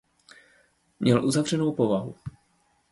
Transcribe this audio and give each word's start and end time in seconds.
Měl 0.99 1.25
uzavřenou 1.25 1.73
povahu. 1.73 2.15